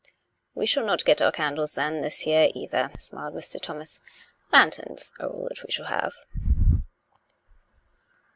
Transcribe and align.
"We 0.55 0.65
shall 0.65 0.83
not 0.83 1.05
get 1.05 1.21
our 1.21 1.31
candles 1.31 1.73
then, 1.73 2.01
this 2.01 2.25
year 2.25 2.49
either," 2.55 2.89
smiled 2.97 3.35
Mr. 3.35 3.61
Thomas." 3.61 3.99
Lanterns 4.51 5.13
are 5.19 5.27
all 5.29 5.47
that 5.49 5.63
we 5.63 5.69
shall 5.71 5.85
have." 5.85 6.15